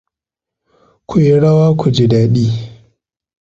[1.07, 2.45] Ku yi rawa ku ji dadi.